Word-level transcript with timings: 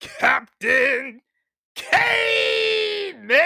Captain 0.00 1.20
Caveman! 1.74 3.36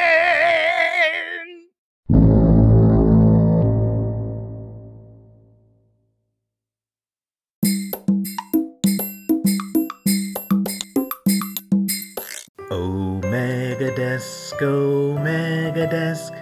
Omega 12.70 13.96
Desk, 13.96 14.62
Omega 14.62 15.88
Desk, 15.88 16.32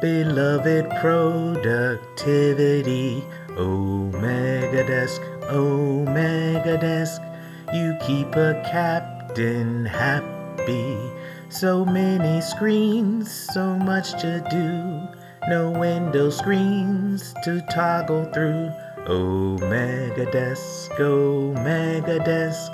beloved 0.00 0.90
productivity. 1.00 3.22
Omega 3.56 4.84
Desk, 4.84 5.22
Omega 5.44 6.76
Desk, 6.76 7.22
you 7.72 7.96
keep 8.04 8.34
a 8.34 8.60
captain 9.30 9.84
happy. 9.84 10.98
So 11.50 11.84
many 11.84 12.40
screens, 12.40 13.30
so 13.52 13.76
much 13.76 14.10
to 14.20 14.44
do. 14.50 15.48
No 15.48 15.70
window 15.70 16.30
screens 16.30 17.32
to 17.44 17.64
toggle 17.72 18.24
through. 18.34 18.72
Omega 19.06 20.28
Desk, 20.32 20.90
Omega 20.98 22.18
Desk, 22.24 22.72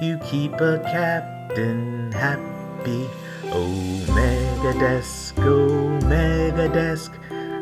you 0.00 0.18
keep 0.24 0.52
a 0.54 0.80
captain 0.90 2.10
happy. 2.10 3.08
Omega 3.44 4.72
Desk, 4.80 5.38
Omega 5.38 6.68
Desk, 6.68 7.12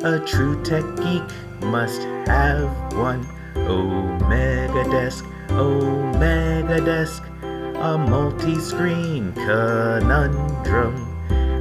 a 0.03 0.19
true 0.27 0.63
tech 0.65 0.85
geek 0.97 1.23
must 1.61 2.01
have 2.27 2.71
one. 2.95 3.27
Omega 3.55 4.85
Desk, 4.91 5.27
Omega 5.51 6.81
Desk, 6.81 7.23
a 7.81 7.97
multi 7.97 8.59
screen 8.61 9.33
conundrum. 9.33 10.97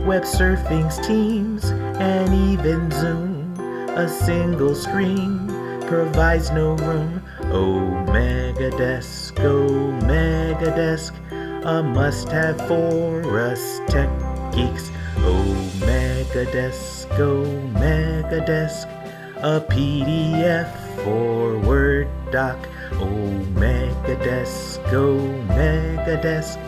Web 0.06 0.24
surfing's 0.24 1.00
Teams 1.08 1.64
and 2.00 2.34
even 2.34 2.92
Zoom. 2.92 3.58
A 3.96 4.08
single 4.08 4.76
screen 4.76 5.48
provides 5.88 6.52
no 6.52 6.74
room. 6.76 7.24
Omega 7.46 8.70
Desk, 8.72 9.40
Omega 9.40 10.76
Desk, 10.76 11.14
a 11.32 11.82
must 11.82 12.28
have 12.30 12.58
for 12.68 13.40
us 13.40 13.80
tech 13.88 14.10
geeks. 14.54 14.92
Omega 15.20 16.46
Desk, 16.52 17.10
Omega 17.12 18.46
Desk, 18.46 18.90
a 19.38 19.62
PDF 19.62 20.70
for 21.04 21.58
Word 21.60 22.10
doc. 22.30 22.58
Omega 22.94 23.89
Desk, 24.16 24.82
Omega 24.94 26.22
Desk, 26.22 26.60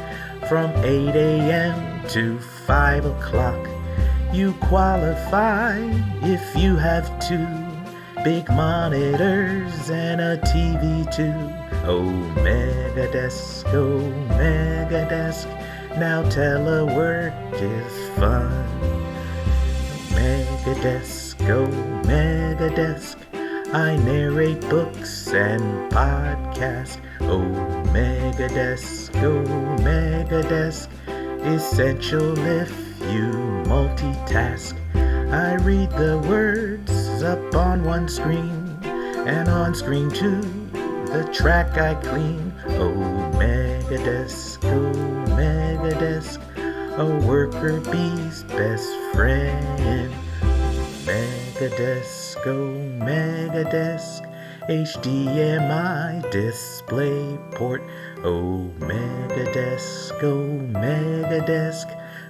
from 0.47 0.71
8 0.83 1.15
a.m. 1.15 2.07
to 2.09 2.39
5 2.39 3.05
o'clock. 3.05 3.67
You 4.33 4.53
qualify 4.53 5.77
if 6.21 6.55
you 6.55 6.75
have 6.75 7.07
two 7.19 7.47
big 8.23 8.47
monitors 8.49 9.89
and 9.89 10.21
a 10.21 10.37
TV 10.37 11.09
too. 11.15 11.61
Omega 11.89 13.07
oh, 13.07 13.11
Desk, 13.11 13.65
Omega 13.67 15.07
Desk, 15.09 15.47
now 15.97 16.21
telework 16.23 17.33
is 17.53 18.19
fun. 18.19 18.51
Omega 20.11 20.81
Desk, 20.81 21.41
Omega 21.41 22.69
Desk, 22.75 23.17
I 23.73 23.95
narrate 23.95 24.59
books 24.69 25.31
and 25.31 25.89
podcasts. 25.89 26.97
Omega 27.21 28.49
Desk, 28.49 29.15
Omega 29.15 30.43
Desk, 30.43 30.89
essential 31.07 32.37
if 32.39 32.69
you 33.13 33.31
multitask. 33.71 34.75
I 35.31 35.53
read 35.55 35.89
the 35.91 36.19
words 36.27 37.23
up 37.23 37.55
on 37.55 37.85
one 37.85 38.09
screen 38.09 38.77
and 38.83 39.47
on 39.47 39.73
screen 39.73 40.09
two. 40.09 40.41
The 41.11 41.29
track 41.31 41.77
I 41.77 41.95
clean. 41.95 42.53
Omega 42.67 43.97
Desk, 43.99 44.61
Omega 44.65 45.91
Desk, 45.91 46.41
a 46.57 47.05
worker 47.25 47.79
bee's 47.89 48.43
best 48.43 48.89
friend. 49.13 50.13
Omega 50.43 51.69
Desk, 51.77 52.20
Omega 52.47 53.63
Desk, 53.63 54.23
HDMI 54.69 56.29
display 56.31 57.37
port. 57.51 57.81
Omega 58.23 59.51
Desk, 59.53 60.13
Omega 60.23 61.45
Desk, 61.45 61.87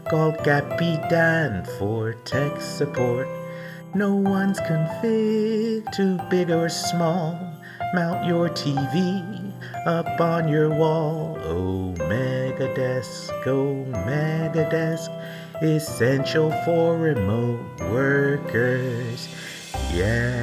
call 0.10 0.34
Capitan 0.34 1.66
for 1.78 2.14
tech 2.26 2.60
support. 2.62 3.28
No 3.94 4.16
one's 4.16 4.60
config 4.62 5.92
too 5.94 6.18
big 6.30 6.50
or 6.50 6.70
small. 6.70 7.38
Mount 7.94 8.26
your 8.26 8.50
TV 8.50 9.54
up 9.86 10.20
on 10.20 10.48
your 10.48 10.70
wall. 10.70 11.38
Omega 11.44 12.74
Desk, 12.74 13.32
Omega 13.46 14.70
Desk, 14.70 15.12
essential 15.62 16.52
for 16.64 16.98
remote 16.98 17.60
workers. 17.82 19.28
Yeah. 19.94 20.41